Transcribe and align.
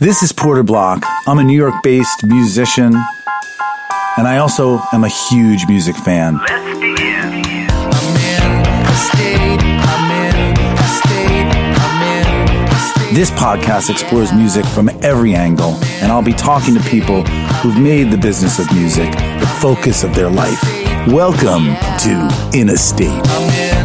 This 0.00 0.22
is 0.22 0.32
Porter 0.32 0.62
Block. 0.62 1.02
I'm 1.26 1.38
a 1.38 1.44
New 1.44 1.56
York 1.56 1.82
based 1.82 2.24
musician, 2.24 2.94
and 4.16 4.28
I 4.28 4.38
also 4.38 4.80
am 4.92 5.04
a 5.04 5.08
huge 5.08 5.66
music 5.66 5.96
fan. 5.96 6.38
Let's 6.38 6.78
begin. 6.78 7.68
I'm 7.70 8.16
in 8.16 8.86
a 8.86 8.94
state. 8.94 9.60
I'm 9.62 10.10
in 10.12 10.34
a 10.78 10.88
state. 11.02 11.48
I'm 11.82 13.08
in. 13.08 13.14
This 13.14 13.30
podcast 13.32 13.90
explores 13.90 14.32
music 14.32 14.64
from 14.66 14.88
every 15.02 15.34
angle, 15.34 15.74
and 16.00 16.12
I'll 16.12 16.22
be 16.22 16.32
talking 16.32 16.74
to 16.74 16.80
people 16.88 17.22
who've 17.62 17.78
made 17.78 18.10
the 18.10 18.18
business 18.18 18.58
of 18.58 18.72
music 18.72 19.10
the 19.12 19.58
focus 19.60 20.04
of 20.04 20.14
their 20.14 20.30
life. 20.30 20.62
Welcome 21.08 21.64
to 22.04 22.50
In 22.54 22.68
a 22.70 22.76
State. 22.76 23.08
I'm 23.08 23.14
in 23.14 23.16
a 23.16 23.56
state. 23.56 23.77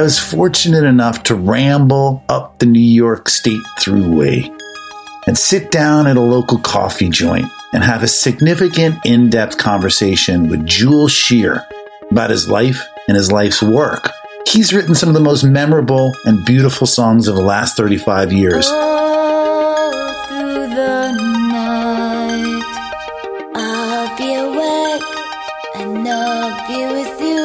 I 0.00 0.02
was 0.02 0.18
fortunate 0.18 0.84
enough 0.84 1.24
to 1.24 1.34
ramble 1.34 2.24
up 2.26 2.58
the 2.58 2.64
New 2.64 2.80
York 2.80 3.28
State 3.28 3.60
Thruway 3.78 4.50
and 5.26 5.36
sit 5.36 5.70
down 5.70 6.06
at 6.06 6.16
a 6.16 6.22
local 6.22 6.58
coffee 6.58 7.10
joint 7.10 7.44
and 7.74 7.84
have 7.84 8.02
a 8.02 8.08
significant 8.08 9.04
in 9.04 9.28
depth 9.28 9.58
conversation 9.58 10.48
with 10.48 10.66
Jules 10.66 11.12
Shear 11.12 11.66
about 12.10 12.30
his 12.30 12.48
life 12.48 12.88
and 13.08 13.16
his 13.18 13.30
life's 13.30 13.62
work. 13.62 14.08
He's 14.46 14.72
written 14.72 14.94
some 14.94 15.10
of 15.10 15.14
the 15.14 15.20
most 15.20 15.44
memorable 15.44 16.14
and 16.24 16.46
beautiful 16.46 16.86
songs 16.86 17.28
of 17.28 17.34
the 17.34 17.42
last 17.42 17.76
35 17.76 18.32
years. 18.32 18.68
I'll 23.54 24.16
be 24.16 24.34
awake 24.34 25.02
and 25.76 26.08
I'll 26.08 26.66
be 26.66 26.86
with 26.86 27.20
you. 27.20 27.39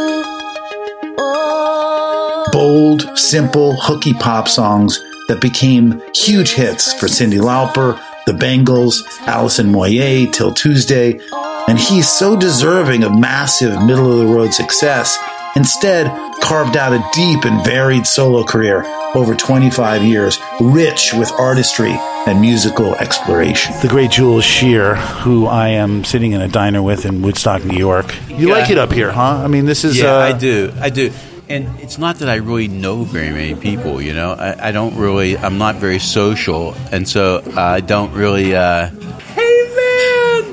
Simple, 3.15 3.75
hooky 3.77 4.13
pop 4.13 4.47
songs 4.47 4.99
that 5.27 5.39
became 5.41 6.01
huge 6.13 6.51
hits 6.53 6.93
for 6.93 7.07
Cyndi 7.07 7.39
Lauper, 7.39 7.99
the 8.25 8.33
Bangles, 8.33 9.03
Alison 9.21 9.71
Moyet, 9.71 10.33
'Til 10.33 10.51
Tuesday, 10.53 11.19
and 11.67 11.79
he's 11.79 12.09
so 12.09 12.35
deserving 12.35 13.03
of 13.03 13.17
massive 13.17 13.81
middle 13.83 14.11
of 14.11 14.19
the 14.19 14.27
road 14.27 14.53
success. 14.53 15.17
Instead, 15.55 16.11
carved 16.41 16.75
out 16.75 16.91
a 16.93 17.03
deep 17.13 17.45
and 17.45 17.63
varied 17.63 18.05
solo 18.05 18.43
career 18.43 18.85
over 19.15 19.33
25 19.33 20.03
years, 20.03 20.37
rich 20.59 21.13
with 21.13 21.31
artistry 21.39 21.97
and 22.27 22.41
musical 22.41 22.95
exploration. 22.95 23.73
The 23.81 23.87
great 23.87 24.11
Jules 24.11 24.43
Shear, 24.43 24.95
who 24.95 25.47
I 25.47 25.69
am 25.69 26.03
sitting 26.03 26.33
in 26.33 26.41
a 26.41 26.49
diner 26.49 26.81
with 26.83 27.05
in 27.05 27.21
Woodstock, 27.21 27.63
New 27.63 27.77
York. 27.77 28.13
You 28.27 28.49
Yeah. 28.49 28.55
like 28.55 28.69
it 28.69 28.77
up 28.77 28.91
here, 28.91 29.11
huh? 29.11 29.39
I 29.43 29.47
mean, 29.47 29.65
this 29.65 29.85
is. 29.85 29.97
Yeah, 29.97 30.15
uh, 30.15 30.19
I 30.19 30.31
do. 30.33 30.71
I 30.81 30.89
do. 30.89 31.11
And 31.47 31.67
it's 31.79 31.97
not 31.97 32.17
that 32.17 32.29
I 32.29 32.35
really 32.35 32.67
know 32.67 33.03
very 33.03 33.29
many 33.29 33.53
people, 33.55 34.01
you 34.01 34.13
know. 34.13 34.33
I, 34.33 34.69
I 34.69 34.71
don't 34.71 34.95
really, 34.95 35.37
I'm 35.37 35.57
not 35.57 35.75
very 35.75 35.99
social. 35.99 36.73
And 36.91 37.07
so 37.07 37.43
uh, 37.55 37.61
I 37.61 37.81
don't 37.81 38.11
really, 38.13 38.55
uh, 38.55 38.87
hey 38.87 39.73
man, 39.75 40.43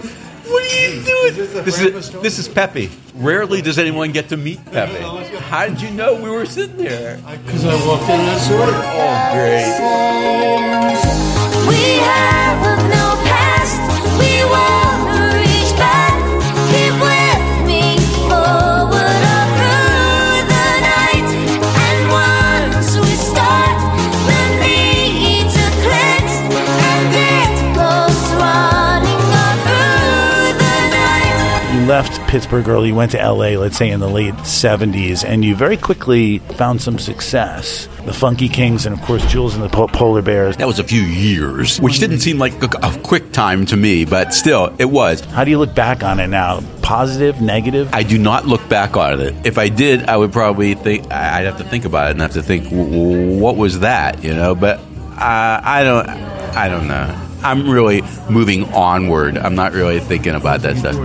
what 0.50 0.64
are 0.64 0.90
you 0.90 1.02
doing? 1.02 1.64
This 1.64 1.80
is, 1.80 2.10
this 2.10 2.38
is 2.38 2.48
Pepe. 2.48 2.90
Rarely 3.14 3.62
does 3.62 3.78
anyone 3.78 4.12
get 4.12 4.28
to 4.30 4.36
meet 4.36 4.62
Pepe. 4.66 5.02
How 5.38 5.66
did 5.66 5.80
you 5.80 5.90
know 5.90 6.14
we 6.20 6.28
were 6.28 6.44
sitting 6.46 6.76
there? 6.76 7.16
Because 7.44 7.64
I 7.64 7.74
walked 7.86 8.10
in 8.10 8.26
this 8.26 8.48
door. 8.48 8.66
Oh, 8.68 9.32
great. 9.32 9.72
we 11.68 11.98
have 12.02 12.71
left 32.02 32.28
Pittsburgh 32.28 32.68
early, 32.68 32.88
you 32.88 32.94
went 32.94 33.12
to 33.12 33.18
LA, 33.18 33.50
let's 33.58 33.76
say 33.76 33.88
in 33.88 34.00
the 34.00 34.08
late 34.08 34.34
70s, 34.34 35.24
and 35.24 35.44
you 35.44 35.54
very 35.54 35.76
quickly 35.76 36.38
found 36.38 36.80
some 36.82 36.98
success. 36.98 37.86
The 38.04 38.12
Funky 38.12 38.48
Kings, 38.48 38.86
and 38.86 38.98
of 38.98 39.02
course, 39.02 39.24
Jules 39.30 39.54
and 39.54 39.62
the 39.62 39.68
po- 39.68 39.86
Polar 39.86 40.22
Bears. 40.22 40.56
That 40.56 40.66
was 40.66 40.80
a 40.80 40.84
few 40.84 41.02
years, 41.02 41.78
which 41.80 42.00
didn't 42.00 42.18
seem 42.18 42.38
like 42.38 42.60
a, 42.62 42.78
a 42.82 42.98
quick 43.02 43.30
time 43.32 43.66
to 43.66 43.76
me, 43.76 44.04
but 44.04 44.34
still, 44.34 44.74
it 44.80 44.86
was. 44.86 45.20
How 45.20 45.44
do 45.44 45.50
you 45.52 45.58
look 45.58 45.74
back 45.76 46.02
on 46.02 46.18
it 46.18 46.26
now? 46.26 46.60
Positive, 46.82 47.40
negative? 47.40 47.90
I 47.92 48.02
do 48.02 48.18
not 48.18 48.46
look 48.46 48.68
back 48.68 48.96
on 48.96 49.20
it. 49.20 49.46
If 49.46 49.56
I 49.56 49.68
did, 49.68 50.08
I 50.08 50.16
would 50.16 50.32
probably 50.32 50.74
think 50.74 51.12
I'd 51.12 51.44
have 51.44 51.58
to 51.58 51.64
think 51.64 51.84
about 51.84 52.08
it 52.08 52.10
and 52.12 52.20
have 52.20 52.32
to 52.32 52.42
think, 52.42 52.66
what 52.70 53.56
was 53.56 53.80
that, 53.80 54.24
you 54.24 54.34
know? 54.34 54.56
But 54.56 54.78
uh, 54.78 55.60
I 55.62 55.84
don't, 55.84 56.08
I 56.08 56.68
don't 56.68 56.88
know. 56.88 57.28
I'm 57.44 57.70
really 57.70 58.02
moving 58.28 58.64
onward. 58.72 59.36
I'm 59.38 59.54
not 59.54 59.72
really 59.72 60.00
thinking 60.00 60.34
about 60.34 60.62
that 60.62 60.76
stuff. 60.76 60.96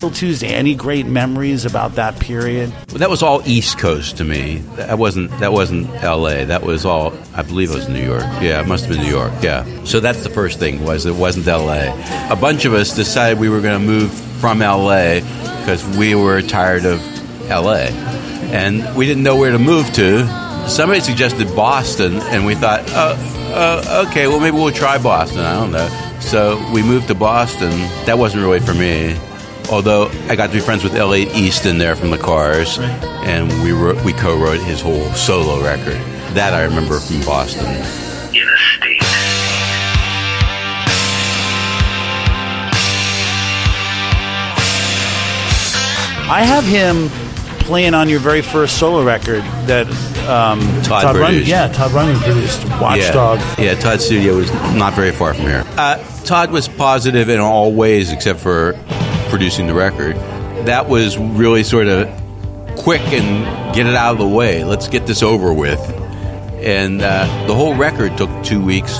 'Til 0.00 0.10
Tuesday, 0.12 0.46
any 0.46 0.76
great 0.76 1.06
memories 1.06 1.64
about 1.64 1.96
that 1.96 2.20
period? 2.20 2.72
But 2.86 2.98
that 2.98 3.10
was 3.10 3.20
all 3.20 3.42
East 3.44 3.78
Coast 3.78 4.16
to 4.18 4.24
me. 4.24 4.58
That 4.76 4.96
wasn't 4.96 5.28
that 5.40 5.52
wasn't 5.52 5.88
L.A. 6.04 6.44
That 6.44 6.62
was 6.62 6.84
all. 6.84 7.12
I 7.34 7.42
believe 7.42 7.70
it 7.70 7.74
was 7.74 7.88
New 7.88 8.04
York. 8.04 8.22
Yeah, 8.40 8.60
it 8.60 8.68
must 8.68 8.84
have 8.84 8.94
been 8.94 9.04
New 9.04 9.10
York. 9.10 9.32
Yeah. 9.42 9.64
So 9.82 9.98
that's 9.98 10.22
the 10.22 10.30
first 10.30 10.60
thing 10.60 10.84
was 10.84 11.04
it 11.04 11.16
wasn't 11.16 11.48
L.A. 11.48 11.90
A 12.30 12.36
bunch 12.36 12.64
of 12.64 12.74
us 12.74 12.94
decided 12.94 13.40
we 13.40 13.48
were 13.48 13.60
going 13.60 13.76
to 13.80 13.84
move 13.84 14.12
from 14.40 14.62
L.A. 14.62 15.20
because 15.60 15.84
we 15.98 16.14
were 16.14 16.42
tired 16.42 16.84
of 16.84 17.00
L.A. 17.50 17.90
and 18.52 18.96
we 18.96 19.04
didn't 19.04 19.24
know 19.24 19.36
where 19.36 19.50
to 19.50 19.58
move 19.58 19.92
to. 19.94 20.26
Somebody 20.68 21.00
suggested 21.00 21.48
Boston, 21.56 22.18
and 22.30 22.46
we 22.46 22.54
thought, 22.54 22.84
oh, 22.90 23.16
uh, 23.52 24.06
okay, 24.08 24.28
well 24.28 24.38
maybe 24.38 24.56
we'll 24.56 24.70
try 24.70 24.96
Boston. 25.02 25.40
I 25.40 25.54
don't 25.58 25.72
know. 25.72 25.88
So 26.20 26.56
we 26.72 26.82
moved 26.84 27.08
to 27.08 27.16
Boston. 27.16 27.70
That 28.06 28.16
wasn't 28.16 28.44
really 28.44 28.60
for 28.60 28.74
me. 28.74 29.18
Although 29.70 30.08
I 30.28 30.36
got 30.36 30.46
to 30.46 30.52
be 30.54 30.60
friends 30.60 30.82
with 30.82 30.94
Elliot 30.94 31.34
Easton 31.36 31.76
there 31.76 31.94
from 31.94 32.10
the 32.10 32.16
Cars, 32.16 32.78
and 32.78 33.50
we 33.62 33.72
wrote, 33.72 34.02
we 34.02 34.14
co-wrote 34.14 34.60
his 34.60 34.80
whole 34.80 35.04
solo 35.12 35.62
record. 35.62 35.98
That 36.34 36.54
I 36.54 36.62
remember 36.64 36.98
from 37.00 37.20
Boston. 37.20 37.66
In 37.66 38.48
a 38.48 38.56
state. 38.56 39.02
I 46.30 46.42
have 46.44 46.64
him 46.64 47.08
playing 47.66 47.92
on 47.92 48.08
your 48.08 48.20
very 48.20 48.40
first 48.40 48.78
solo 48.78 49.04
record 49.04 49.42
that 49.66 49.86
um, 50.28 50.60
Todd 50.82 51.14
Rundgren, 51.14 51.26
produced. 51.26 51.48
yeah, 51.48 51.68
Todd 51.68 51.90
Rundgren 51.90 52.22
produced, 52.22 52.64
Watchdog. 52.80 53.38
Yeah, 53.58 53.72
yeah 53.72 53.74
Todd's 53.74 54.06
studio 54.06 54.36
was 54.36 54.50
not 54.74 54.94
very 54.94 55.12
far 55.12 55.34
from 55.34 55.44
here. 55.44 55.64
Uh, 55.76 56.02
Todd 56.24 56.50
was 56.50 56.68
positive 56.68 57.28
in 57.28 57.38
all 57.38 57.72
ways 57.74 58.10
except 58.12 58.40
for 58.40 58.72
producing 59.28 59.66
the 59.66 59.74
record. 59.74 60.16
That 60.66 60.88
was 60.88 61.16
really 61.18 61.62
sort 61.62 61.86
of 61.86 62.08
quick 62.78 63.02
and 63.02 63.74
get 63.74 63.86
it 63.86 63.94
out 63.94 64.12
of 64.12 64.18
the 64.18 64.28
way. 64.28 64.64
Let's 64.64 64.88
get 64.88 65.06
this 65.06 65.22
over 65.22 65.52
with. 65.52 65.80
And 66.60 67.00
uh, 67.02 67.46
the 67.46 67.54
whole 67.54 67.74
record 67.74 68.16
took 68.16 68.30
two 68.44 68.64
weeks, 68.64 68.98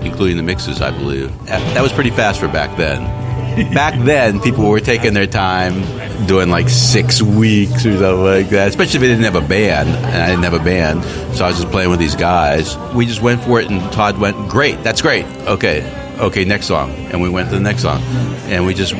including 0.00 0.36
the 0.36 0.42
mixes, 0.42 0.82
I 0.82 0.90
believe. 0.90 1.30
That 1.46 1.74
that 1.74 1.82
was 1.82 1.92
pretty 1.92 2.10
fast 2.10 2.40
for 2.40 2.48
back 2.48 2.76
then. 2.76 3.28
Back 3.74 3.98
then, 4.04 4.38
people 4.40 4.68
were 4.68 4.78
taking 4.78 5.14
their 5.14 5.26
time 5.26 5.82
doing 6.26 6.48
like 6.48 6.68
six 6.68 7.20
weeks 7.20 7.84
or 7.84 7.98
something 7.98 8.22
like 8.22 8.50
that, 8.50 8.68
especially 8.68 8.96
if 8.96 9.00
they 9.00 9.08
didn't 9.08 9.24
have 9.24 9.34
a 9.34 9.40
band. 9.40 9.88
And 9.88 10.22
I 10.22 10.28
didn't 10.28 10.44
have 10.44 10.54
a 10.54 10.62
band, 10.62 11.02
so 11.36 11.44
I 11.44 11.48
was 11.48 11.58
just 11.58 11.72
playing 11.72 11.90
with 11.90 11.98
these 11.98 12.14
guys. 12.14 12.76
We 12.94 13.04
just 13.04 13.20
went 13.20 13.42
for 13.42 13.60
it, 13.60 13.68
and 13.68 13.80
Todd 13.92 14.18
went, 14.18 14.48
Great, 14.48 14.84
that's 14.84 15.02
great. 15.02 15.24
Okay, 15.24 15.82
okay, 16.20 16.44
next 16.44 16.66
song. 16.66 16.90
And 17.10 17.20
we 17.20 17.28
went 17.28 17.48
to 17.48 17.56
the 17.56 17.60
next 17.60 17.82
song. 17.82 18.00
And 18.46 18.64
we 18.64 18.74
just 18.74 18.94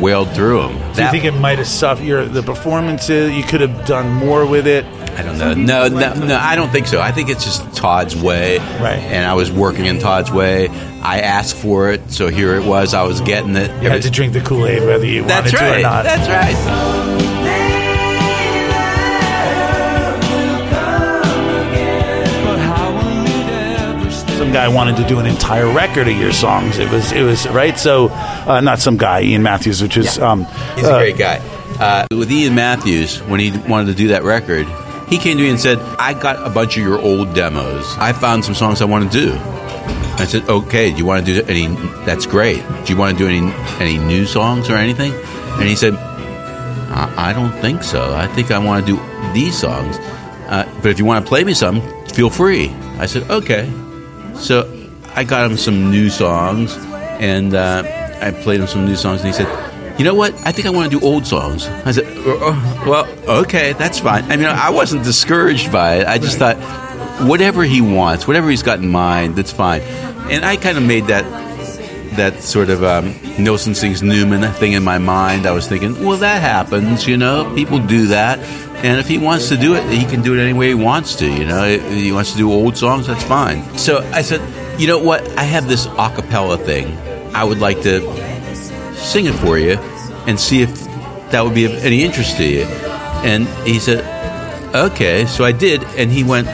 wailed 0.00 0.30
through 0.32 0.62
them. 0.62 0.94
Do 0.94 1.02
you 1.02 1.10
think 1.10 1.24
it 1.24 1.32
might 1.32 1.58
have 1.58 1.66
suffered 1.66 2.04
your 2.04 2.24
the 2.24 2.42
performances? 2.42 3.32
You 3.32 3.42
could 3.42 3.60
have 3.60 3.86
done 3.86 4.10
more 4.12 4.46
with 4.46 4.66
it. 4.66 4.84
I 5.18 5.22
don't 5.22 5.38
know. 5.38 5.54
No, 5.54 5.88
no, 5.88 6.12
no. 6.14 6.36
I 6.36 6.56
don't 6.56 6.70
think 6.70 6.86
so. 6.86 7.00
I 7.00 7.10
think 7.10 7.30
it's 7.30 7.44
just 7.44 7.74
Todd's 7.74 8.14
way. 8.14 8.58
Right. 8.58 8.98
And 8.98 9.26
I 9.26 9.34
was 9.34 9.50
working 9.50 9.86
in 9.86 9.98
Todd's 9.98 10.30
way. 10.30 10.68
I 10.68 11.20
asked 11.20 11.56
for 11.56 11.90
it, 11.90 12.10
so 12.10 12.28
here 12.28 12.54
it 12.54 12.64
was. 12.64 12.92
I 12.92 13.04
was 13.04 13.20
getting 13.22 13.56
it. 13.56 13.70
You 13.82 13.88
had 13.88 14.02
to 14.02 14.10
drink 14.10 14.34
the 14.34 14.40
Kool 14.40 14.66
Aid 14.66 14.82
whether 14.82 15.06
you 15.06 15.22
That's 15.24 15.52
wanted 15.52 15.72
to 15.72 15.78
or 15.78 15.82
not. 15.82 16.04
That's 16.04 16.28
right. 16.28 17.15
Some 24.46 24.54
guy 24.54 24.68
wanted 24.68 24.96
to 24.96 25.08
do 25.08 25.18
an 25.18 25.26
entire 25.26 25.68
record 25.68 26.06
of 26.06 26.16
your 26.16 26.32
songs. 26.32 26.78
It 26.78 26.88
was 26.90 27.10
it 27.10 27.22
was 27.22 27.48
right. 27.48 27.76
So 27.76 28.08
uh, 28.10 28.60
not 28.60 28.78
some 28.78 28.96
guy, 28.96 29.22
Ian 29.22 29.42
Matthews, 29.42 29.82
which 29.82 29.96
is 29.96 30.20
um, 30.20 30.44
He's 30.76 30.84
uh, 30.84 30.94
a 30.94 30.98
great 30.98 31.18
guy. 31.18 31.38
Uh, 31.80 32.06
with 32.16 32.30
Ian 32.30 32.54
Matthews, 32.54 33.20
when 33.22 33.40
he 33.40 33.50
wanted 33.68 33.86
to 33.86 33.94
do 33.94 34.08
that 34.08 34.22
record, 34.22 34.66
he 35.08 35.18
came 35.18 35.36
to 35.36 35.42
me 35.42 35.50
and 35.50 35.58
said, 35.58 35.78
"I 35.98 36.14
got 36.14 36.46
a 36.46 36.50
bunch 36.50 36.76
of 36.76 36.84
your 36.84 37.00
old 37.00 37.34
demos. 37.34 37.96
I 37.98 38.12
found 38.12 38.44
some 38.44 38.54
songs 38.54 38.80
I 38.80 38.84
want 38.84 39.10
to 39.10 39.18
do." 39.18 39.32
I 40.18 40.24
said, 40.24 40.48
okay. 40.48 40.92
Do 40.92 40.96
you 40.96 41.04
want 41.04 41.26
to 41.26 41.34
do 41.34 41.46
any? 41.46 41.66
That's 42.06 42.24
great. 42.24 42.62
Do 42.84 42.92
you 42.92 42.96
want 42.96 43.18
to 43.18 43.24
do 43.24 43.28
any 43.28 43.52
any 43.80 43.98
new 43.98 44.26
songs 44.26 44.70
or 44.70 44.76
anything? 44.76 45.12
And 45.12 45.64
he 45.64 45.74
said, 45.74 45.94
I, 45.94 47.30
I 47.30 47.32
don't 47.32 47.52
think 47.60 47.82
so. 47.82 48.14
I 48.14 48.26
think 48.28 48.50
I 48.50 48.58
want 48.58 48.86
to 48.86 48.96
do 48.96 49.32
these 49.34 49.58
songs. 49.58 49.98
Uh, 50.48 50.64
but 50.80 50.90
if 50.90 50.98
you 50.98 51.04
want 51.04 51.24
to 51.24 51.28
play 51.28 51.44
me 51.44 51.52
some, 51.52 51.82
feel 52.08 52.30
free. 52.30 52.70
I 52.98 53.06
said, 53.06 53.28
okay. 53.30 53.70
So 54.38 54.88
I 55.14 55.24
got 55.24 55.50
him 55.50 55.56
some 55.56 55.90
new 55.90 56.10
songs, 56.10 56.76
and 57.20 57.54
uh, 57.54 57.82
I 58.20 58.30
played 58.30 58.60
him 58.60 58.66
some 58.66 58.84
new 58.84 58.96
songs, 58.96 59.20
and 59.20 59.28
he 59.28 59.32
said, 59.32 59.48
"You 59.98 60.04
know 60.04 60.14
what? 60.14 60.34
I 60.46 60.52
think 60.52 60.66
I 60.66 60.70
want 60.70 60.90
to 60.90 60.98
do 60.98 61.04
old 61.04 61.26
songs." 61.26 61.66
I 61.66 61.92
said, 61.92 62.04
"Uh, 62.26 62.50
uh, 62.50 62.84
"Well, 62.86 63.40
okay, 63.42 63.72
that's 63.72 63.98
fine." 63.98 64.24
I 64.30 64.36
mean, 64.36 64.46
I 64.46 64.70
wasn't 64.70 65.04
discouraged 65.04 65.72
by 65.72 65.96
it. 65.96 66.06
I 66.06 66.18
just 66.18 66.38
thought, 66.38 66.56
whatever 67.26 67.64
he 67.64 67.80
wants, 67.80 68.26
whatever 68.26 68.50
he's 68.50 68.62
got 68.62 68.78
in 68.78 68.88
mind, 68.88 69.36
that's 69.36 69.52
fine. 69.52 69.80
And 70.30 70.44
I 70.44 70.56
kind 70.56 70.76
of 70.76 70.84
made 70.84 71.06
that 71.06 71.24
that 72.16 72.42
sort 72.42 72.70
of 72.70 72.82
um, 72.84 73.14
Nilsson 73.38 73.74
sings 73.74 74.02
Newman 74.02 74.50
thing 74.54 74.72
in 74.72 74.82
my 74.82 74.98
mind. 74.98 75.46
I 75.46 75.52
was 75.52 75.68
thinking, 75.68 76.04
well, 76.04 76.16
that 76.18 76.40
happens, 76.40 77.06
you 77.06 77.16
know, 77.16 77.52
people 77.54 77.78
do 77.78 78.08
that. 78.08 78.38
And 78.84 78.98
if 79.00 79.08
he 79.08 79.18
wants 79.18 79.48
to 79.48 79.56
do 79.56 79.74
it, 79.74 79.88
he 79.90 80.04
can 80.04 80.22
do 80.22 80.34
it 80.34 80.42
any 80.42 80.52
way 80.52 80.68
he 80.68 80.74
wants 80.74 81.16
to, 81.16 81.26
you 81.26 81.46
know. 81.46 81.64
If 81.64 81.82
he 81.90 82.12
wants 82.12 82.32
to 82.32 82.38
do 82.38 82.52
old 82.52 82.76
songs, 82.76 83.06
that's 83.06 83.24
fine. 83.24 83.62
So 83.78 83.98
I 84.12 84.22
said, 84.22 84.40
you 84.78 84.86
know 84.86 84.98
what? 84.98 85.26
I 85.38 85.44
have 85.44 85.68
this 85.68 85.86
a 85.86 86.12
cappella 86.14 86.58
thing. 86.58 86.96
I 87.34 87.42
would 87.44 87.58
like 87.58 87.80
to 87.82 88.00
sing 88.94 89.26
it 89.26 89.34
for 89.34 89.58
you 89.58 89.78
and 90.26 90.38
see 90.38 90.62
if 90.62 90.84
that 91.30 91.42
would 91.42 91.54
be 91.54 91.64
of 91.64 91.72
any 91.84 92.02
interest 92.04 92.36
to 92.36 92.44
you. 92.44 92.62
And 93.24 93.48
he 93.66 93.78
said, 93.78 94.04
okay. 94.74 95.26
So 95.26 95.44
I 95.44 95.52
did, 95.52 95.82
and 95.96 96.10
he 96.10 96.22
went, 96.22 96.46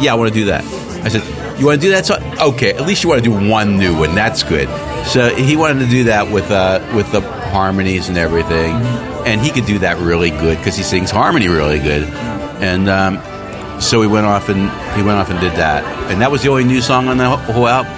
yeah, 0.00 0.12
I 0.12 0.14
want 0.14 0.32
to 0.32 0.38
do 0.38 0.46
that. 0.46 0.64
I 1.04 1.08
said, 1.08 1.22
you 1.58 1.66
want 1.66 1.80
to 1.80 1.86
do 1.86 1.90
that 1.92 2.06
song? 2.06 2.22
Okay, 2.38 2.70
at 2.72 2.82
least 2.86 3.02
you 3.02 3.08
want 3.08 3.22
to 3.24 3.30
do 3.30 3.48
one 3.50 3.78
new 3.78 3.96
one. 3.96 4.14
That's 4.14 4.42
good. 4.42 4.68
So 5.06 5.34
he 5.34 5.56
wanted 5.56 5.80
to 5.84 5.90
do 5.90 6.04
that 6.04 6.30
with 6.30 6.50
uh, 6.50 6.80
with 6.94 7.10
the 7.12 7.20
harmonies 7.20 8.08
and 8.08 8.18
everything, 8.18 8.72
and 9.26 9.40
he 9.40 9.50
could 9.50 9.64
do 9.66 9.78
that 9.80 9.98
really 9.98 10.30
good 10.30 10.58
because 10.58 10.76
he 10.76 10.82
sings 10.82 11.10
harmony 11.10 11.48
really 11.48 11.78
good. 11.78 12.04
And 12.60 12.88
um, 12.88 13.80
so 13.80 14.00
he 14.02 14.08
went 14.08 14.26
off 14.26 14.48
and 14.48 14.70
he 14.96 15.02
went 15.02 15.18
off 15.18 15.30
and 15.30 15.40
did 15.40 15.52
that, 15.52 15.84
and 16.10 16.20
that 16.20 16.30
was 16.30 16.42
the 16.42 16.48
only 16.48 16.64
new 16.64 16.80
song 16.80 17.08
on 17.08 17.16
the 17.18 17.24
whole- 17.28 17.52
whole 17.54 17.68
album. 17.68 17.92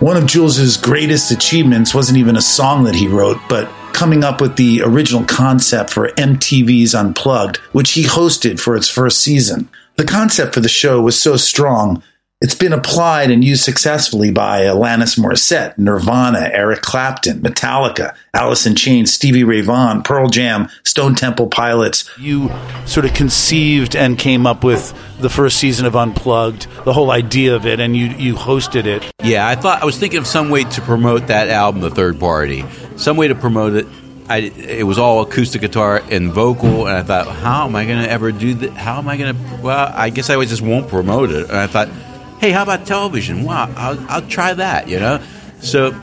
One 0.00 0.16
of 0.16 0.26
Jules's 0.26 0.76
greatest 0.76 1.30
achievements 1.30 1.94
wasn't 1.94 2.18
even 2.18 2.34
a 2.36 2.42
song 2.42 2.84
that 2.84 2.94
he 2.96 3.06
wrote, 3.06 3.38
but 3.48 3.70
coming 3.92 4.24
up 4.24 4.40
with 4.40 4.56
the 4.56 4.82
original 4.82 5.24
concept 5.24 5.90
for 5.90 6.08
MTV's 6.08 6.94
Unplugged, 6.94 7.58
which 7.72 7.92
he 7.92 8.04
hosted 8.04 8.60
for 8.60 8.76
its 8.76 8.88
first 8.88 9.20
season. 9.20 9.68
The 9.96 10.04
concept 10.04 10.54
for 10.54 10.60
the 10.60 10.68
show 10.68 11.00
was 11.00 11.20
so 11.20 11.36
strong, 11.36 12.02
it's 12.42 12.56
been 12.56 12.72
applied 12.72 13.30
and 13.30 13.44
used 13.44 13.62
successfully 13.62 14.32
by 14.32 14.62
Alanis 14.62 15.16
Morissette, 15.16 15.78
Nirvana, 15.78 16.50
Eric 16.52 16.82
Clapton, 16.82 17.40
Metallica, 17.40 18.16
Alice 18.34 18.66
in 18.66 18.74
Chains, 18.74 19.12
Stevie 19.12 19.44
Ray 19.44 19.60
Vaughan, 19.60 20.02
Pearl 20.02 20.28
Jam, 20.28 20.68
Stone 20.82 21.14
Temple 21.14 21.46
Pilots, 21.46 22.10
You 22.18 22.50
sort 22.84 23.06
of 23.06 23.14
conceived 23.14 23.94
and 23.94 24.18
came 24.18 24.44
up 24.44 24.64
with 24.64 24.92
the 25.20 25.30
first 25.30 25.58
season 25.58 25.86
of 25.86 25.94
Unplugged, 25.94 26.66
the 26.84 26.92
whole 26.92 27.12
idea 27.12 27.54
of 27.54 27.64
it, 27.64 27.78
and 27.78 27.96
you 27.96 28.06
you 28.06 28.34
hosted 28.34 28.86
it. 28.86 29.08
Yeah, 29.22 29.46
I 29.46 29.54
thought 29.54 29.80
I 29.80 29.84
was 29.84 29.96
thinking 29.96 30.18
of 30.18 30.26
some 30.26 30.50
way 30.50 30.64
to 30.64 30.80
promote 30.80 31.28
that 31.28 31.48
album, 31.48 31.80
The 31.80 31.90
Third 31.90 32.18
Party, 32.18 32.64
some 32.96 33.16
way 33.16 33.28
to 33.28 33.36
promote 33.36 33.74
it. 33.74 33.86
I, 34.28 34.38
it 34.38 34.86
was 34.86 34.98
all 34.98 35.22
acoustic 35.22 35.60
guitar 35.60 36.02
and 36.10 36.32
vocal, 36.32 36.88
and 36.88 36.96
I 36.96 37.02
thought, 37.04 37.28
how 37.28 37.66
am 37.66 37.76
I 37.76 37.84
going 37.86 38.02
to 38.02 38.10
ever 38.10 38.32
do 38.32 38.54
that? 38.54 38.72
How 38.72 38.98
am 38.98 39.06
I 39.06 39.16
going 39.16 39.36
to? 39.36 39.56
Well, 39.62 39.92
I 39.94 40.10
guess 40.10 40.28
I 40.28 40.44
just 40.44 40.62
won't 40.62 40.88
promote 40.88 41.30
it. 41.30 41.48
And 41.48 41.56
I 41.56 41.66
thought, 41.66 41.88
hey, 42.42 42.50
how 42.50 42.64
about 42.64 42.84
television? 42.86 43.44
Wow, 43.44 43.72
I'll, 43.76 44.10
I'll 44.10 44.28
try 44.28 44.52
that. 44.52 44.88
You 44.88 44.98
know, 44.98 45.24
so 45.60 45.94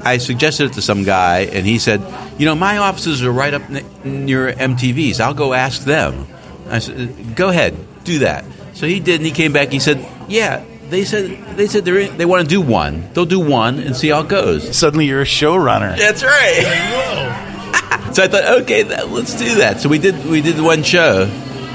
I 0.00 0.18
suggested 0.18 0.72
it 0.72 0.72
to 0.74 0.82
some 0.82 1.04
guy, 1.04 1.42
and 1.42 1.64
he 1.64 1.78
said, 1.78 2.02
you 2.36 2.44
know, 2.44 2.56
my 2.56 2.78
offices 2.78 3.22
are 3.22 3.30
right 3.30 3.54
up 3.54 3.62
n- 3.70 3.86
near 4.26 4.52
MTV's. 4.52 5.20
I'll 5.20 5.34
go 5.34 5.54
ask 5.54 5.84
them. 5.84 6.26
I 6.68 6.80
said, 6.80 7.36
go 7.36 7.48
ahead, 7.48 7.76
do 8.02 8.18
that. 8.18 8.44
So 8.74 8.86
he 8.86 8.98
did, 8.98 9.20
and 9.20 9.24
he 9.24 9.30
came 9.30 9.52
back. 9.52 9.70
He 9.70 9.78
said, 9.78 10.06
yeah. 10.28 10.64
They 10.88 11.04
said 11.04 11.44
they 11.56 11.66
said 11.66 11.84
they 11.84 12.06
they 12.06 12.24
want 12.24 12.42
to 12.42 12.48
do 12.48 12.60
one. 12.60 13.12
They'll 13.12 13.26
do 13.26 13.40
one 13.40 13.80
and 13.80 13.96
see 13.96 14.08
how 14.10 14.20
it 14.20 14.28
goes. 14.28 14.76
Suddenly, 14.76 15.06
you're 15.06 15.22
a 15.22 15.24
showrunner. 15.24 15.98
That's 15.98 16.22
right. 16.22 18.12
so 18.14 18.22
I 18.22 18.28
thought, 18.28 18.62
okay, 18.62 18.84
that, 18.84 19.08
let's 19.08 19.34
do 19.36 19.56
that. 19.56 19.80
So 19.80 19.88
we 19.88 19.98
did 19.98 20.24
we 20.26 20.40
did 20.42 20.60
one 20.60 20.84
show, 20.84 21.24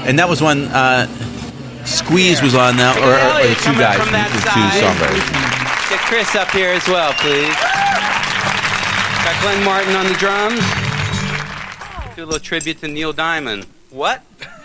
and 0.06 0.18
that 0.18 0.30
was 0.30 0.40
when 0.40 0.62
uh, 0.62 1.08
Squeeze 1.84 2.42
was 2.42 2.54
on 2.54 2.76
now, 2.76 2.94
or, 2.98 3.12
or, 3.12 3.44
or 3.44 3.48
the 3.48 3.54
two 3.62 3.74
guys, 3.74 3.98
from 4.00 4.12
that 4.12 4.30
the 4.30 4.38
two 4.38 4.66
side. 4.70 4.82
songwriters. 4.82 5.26
Get 5.90 6.00
Chris 6.06 6.34
up 6.36 6.50
here 6.50 6.70
as 6.70 6.86
well, 6.88 7.12
please. 7.14 7.54
Got 9.24 9.40
Glenn 9.42 9.64
Martin 9.64 9.94
on 9.96 10.06
the 10.06 10.14
drums. 10.14 10.62
Do 12.16 12.24
a 12.24 12.26
little 12.26 12.40
tribute 12.40 12.78
to 12.80 12.88
Neil 12.88 13.12
Diamond. 13.12 13.66
What? 13.90 14.22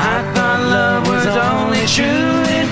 I 0.00 0.32
thought 0.32 0.60
love 0.60 1.06
was 1.08 1.26
only 1.26 1.86
true 1.86 2.04
in 2.04 2.68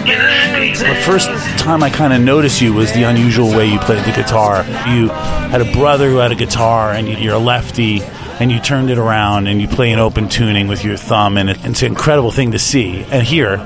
The 0.79 1.03
first 1.05 1.29
time 1.59 1.83
I 1.83 1.91
kind 1.91 2.13
of 2.13 2.21
noticed 2.21 2.61
you 2.61 2.73
was 2.73 2.93
the 2.93 3.03
unusual 3.03 3.49
way 3.49 3.67
you 3.67 3.79
played 3.81 4.05
the 4.05 4.13
guitar. 4.13 4.65
You 4.89 5.09
had 5.09 5.61
a 5.61 5.71
brother 5.73 6.09
who 6.11 6.17
had 6.17 6.33
a 6.33 6.37
guitar, 6.37 6.93
and 6.93 7.09
you're 7.09 7.35
a 7.35 7.39
lefty, 7.39 8.01
and 8.41 8.51
you 8.53 8.61
turned 8.61 8.91
it 8.91 8.99
around 8.99 9.47
and 9.47 9.61
you 9.61 9.69
play 9.69 9.91
an 9.93 9.99
open 9.99 10.29
tuning 10.29 10.69
with 10.69 10.85
your 10.85 10.97
thumb, 10.97 11.37
and 11.37 11.51
it, 11.51 11.65
it's 11.65 11.83
an 11.83 11.89
incredible 11.89 12.31
thing 12.31 12.53
to 12.53 12.59
see 12.59 13.05
and 13.11 13.27
hear 13.27 13.57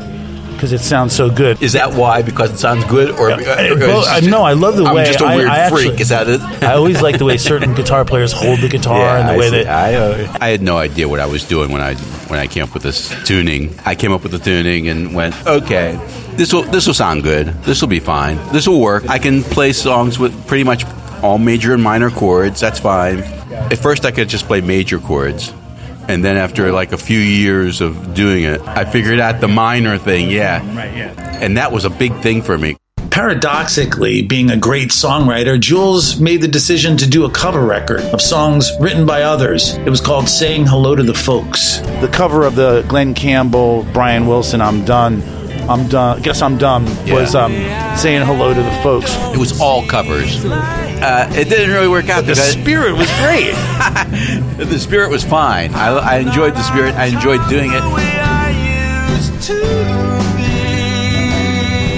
because 0.53 0.73
it 0.75 0.81
sounds 0.81 1.15
so 1.15 1.31
good. 1.31 1.63
Is 1.63 1.73
that 1.73 1.95
why? 1.95 2.21
Because 2.21 2.51
it 2.53 2.59
sounds 2.59 2.85
good, 2.85 3.11
or, 3.13 3.31
or 3.31 3.37
Well, 3.39 4.05
I 4.07 4.21
know 4.21 4.43
I 4.43 4.53
love 4.53 4.77
the 4.77 4.85
I'm 4.85 4.95
way 4.95 5.07
just 5.07 5.21
a 5.23 5.25
weird 5.25 5.49
I 5.49 5.59
actually- 5.61 5.87
freak. 5.89 6.01
Is 6.01 6.11
that 6.11 6.29
it? 6.29 6.41
I 6.63 6.75
always 6.75 7.01
like 7.01 7.17
the 7.19 7.25
way 7.25 7.39
certain 7.39 7.75
guitar 7.75 8.05
players 8.05 8.31
hold 8.33 8.61
the 8.61 8.69
guitar 8.69 9.17
and 9.17 9.27
the 9.29 9.33
I 9.33 9.39
way 9.39 9.49
see. 9.51 9.63
that 9.63 9.67
I, 9.69 9.95
uh, 9.95 10.37
I 10.41 10.49
had 10.51 10.61
no 10.61 10.77
idea 10.77 11.09
what 11.09 11.19
I 11.19 11.25
was 11.27 11.45
doing 11.49 11.73
when 11.73 11.81
I 11.81 11.95
when 12.29 12.39
I 12.39 12.47
came 12.47 12.63
up 12.63 12.75
with 12.75 12.83
this 12.83 13.09
tuning. 13.27 13.75
I 13.87 13.95
came 13.95 14.13
up 14.13 14.23
with 14.23 14.33
the 14.33 14.39
tuning 14.39 14.89
and 14.89 15.15
went, 15.15 15.35
okay, 15.47 15.99
this 16.37 16.53
will 16.53 16.63
this 16.65 16.87
will 16.87 16.95
sound 16.95 17.23
good. 17.23 17.47
This 17.65 17.81
will 17.81 17.89
be 17.89 17.99
fine. 18.01 18.37
This 18.53 18.69
will 18.69 18.81
work. 18.83 19.09
I 19.09 19.19
can 19.19 19.43
play 19.43 19.73
songs 19.73 20.19
with 20.19 20.47
pretty 20.47 20.65
much 20.65 20.85
all 21.23 21.39
major 21.39 21.73
and 21.73 21.83
minor 21.83 22.11
chords. 22.11 22.61
That's 22.61 22.79
fine. 22.79 23.25
At 23.71 23.79
first, 23.79 24.05
I 24.05 24.11
could 24.11 24.29
just 24.29 24.47
play 24.47 24.61
major 24.61 24.99
chords. 24.99 25.53
And 26.09 26.25
then 26.25 26.37
after 26.37 26.73
like 26.73 26.93
a 26.93 26.97
few 26.99 27.21
years 27.21 27.81
of 27.81 28.15
doing 28.15 28.43
it, 28.43 28.61
I 28.63 28.85
figured 28.85 29.21
out 29.21 29.41
the 29.41 29.49
minor 29.49 29.97
thing, 29.97 30.29
yeah. 30.29 30.59
Right, 30.77 30.97
yeah. 30.97 31.39
And 31.41 31.57
that 31.57 31.71
was 31.71 31.85
a 31.85 31.91
big 31.91 32.15
thing 32.21 32.43
for 32.43 32.59
me. 32.59 32.77
Paradoxically, 33.11 34.23
being 34.23 34.51
a 34.51 34.57
great 34.57 34.89
songwriter, 34.89 35.59
Jules 35.59 36.19
made 36.21 36.43
the 36.43 36.49
decision 36.49 36.97
to 36.97 37.09
do 37.09 37.25
a 37.25 37.31
cover 37.31 37.65
record 37.65 38.01
of 38.01 38.21
songs 38.21 38.71
written 38.81 39.07
by 39.07 39.23
others. 39.23 39.75
It 39.77 39.91
was 39.91 40.01
called 40.01 40.29
Saying 40.29 40.67
Hello 40.67 40.97
to 40.97 41.03
the 41.03 41.15
Folks. 41.15 41.79
the 42.01 42.11
cover 42.13 42.45
of 42.45 42.57
the 42.57 42.83
Glen 42.89 43.15
Campbell, 43.15 43.87
Brian 43.93 44.27
Wilson, 44.27 44.61
"I'm 44.61 44.85
Done." 44.85 45.23
I'm 45.69 45.87
done. 45.87 46.21
Guess 46.23 46.43
I'm 46.43 46.59
dumb. 46.59 46.85
Was 47.09 47.37
um, 47.37 47.53
saying 47.97 48.27
hello 48.27 48.53
to 48.53 48.61
the 48.61 48.83
folks. 48.83 49.15
It 49.33 49.37
was 49.37 49.61
all 49.61 49.87
covers. 49.87 50.43
Uh, 51.03 51.27
it 51.33 51.49
didn't 51.49 51.71
really 51.71 51.89
work 51.89 52.11
out 52.11 52.27
The 52.27 52.35
spirit 52.35 52.93
was 52.93 53.09
great. 53.21 53.53
the 54.59 54.79
spirit 54.79 55.11
was 55.11 55.25
fine. 55.25 55.73
I, 55.75 55.97
I 55.97 56.17
enjoyed 56.19 56.55
the 56.55 56.63
spirit. 56.63 56.95
I 56.95 57.07
enjoyed 57.07 57.41
doing 57.49 57.71
it. 57.73 57.81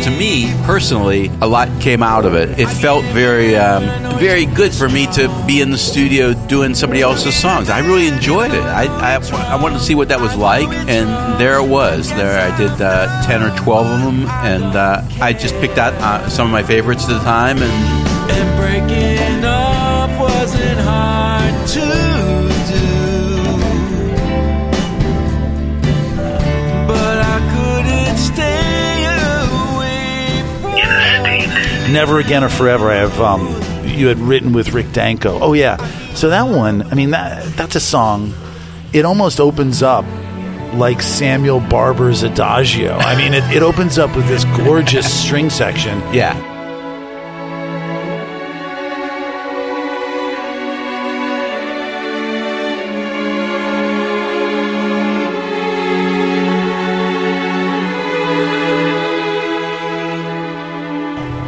To 0.05 0.11
me 0.11 0.53
personally, 0.65 1.29
a 1.41 1.47
lot 1.49 1.69
came 1.81 2.03
out 2.03 2.25
of 2.25 2.35
it. 2.35 2.61
It 2.61 2.69
felt 2.69 3.05
very, 3.07 3.57
um, 3.57 3.83
very 4.19 4.47
good 4.47 4.73
for 4.73 4.89
me 4.89 5.07
to 5.15 5.45
be 5.47 5.61
in 5.61 5.71
the 5.71 5.79
studio 5.79 6.33
doing 6.47 6.75
somebody 6.75 7.03
else's 7.03 7.35
songs. 7.35 7.71
I 7.71 7.81
really 7.81 8.07
enjoyed 8.07 8.53
it. 8.53 8.63
I, 8.63 8.85
I, 8.87 9.17
I 9.17 9.61
wanted 9.61 9.79
to 9.79 9.85
see 9.85 9.97
what 9.97 10.09
that 10.09 10.21
was 10.21 10.37
like, 10.37 10.69
and 10.69 11.41
there 11.41 11.59
it 11.59 11.69
was. 11.69 12.09
There 12.11 12.41
I 12.41 12.57
did 12.57 12.81
uh, 12.81 13.23
ten 13.25 13.43
or 13.43 13.57
twelve 13.57 13.87
of 13.87 14.01
them, 14.01 14.27
and 14.45 14.77
uh, 14.77 15.03
I 15.21 15.33
just 15.33 15.55
picked 15.57 15.79
out 15.79 15.93
uh, 15.95 16.29
some 16.29 16.47
of 16.47 16.53
my 16.53 16.63
favorites 16.63 17.05
at 17.05 17.19
the 17.19 17.25
time, 17.25 17.59
and 17.59 18.12
And 18.31 18.57
breaking 18.59 19.45
up 19.45 20.11
wasn't 20.21 20.81
hard 20.81 21.69
to 21.69 21.81
do. 22.73 22.89
But 26.87 27.19
I 27.19 27.39
couldn't 27.55 28.19
stay 28.19 29.05
away 29.75 30.43
from 31.85 31.93
Never 31.93 32.19
again 32.19 32.45
or 32.45 32.49
forever. 32.49 32.91
I 32.91 32.97
have 32.97 33.21
um, 33.21 33.47
you 33.87 34.09
had 34.09 34.19
written 34.19 34.53
with 34.53 34.73
Rick 34.73 34.93
Danko. 34.93 35.39
Oh 35.41 35.53
yeah. 35.53 35.77
So 36.15 36.29
that 36.31 36.43
one. 36.49 36.83
I 36.83 36.95
mean 36.95 37.11
that 37.11 37.45
that's 37.57 37.77
a 37.77 37.81
song. 37.81 38.35
It 38.93 39.05
almost 39.05 39.41
opens 39.41 39.83
up 39.83 40.05
like 40.75 41.01
Samuel 41.03 41.61
Barber's 41.61 42.23
Adagio. 42.23 42.93
I 42.95 43.17
mean, 43.17 43.35
it, 43.35 43.45
it 43.57 43.63
opens 43.63 43.99
up 43.99 44.15
with 44.17 44.27
this 44.29 44.45
gorgeous 44.57 45.11
string 45.23 45.51
section. 45.51 45.99
yeah. 46.15 46.52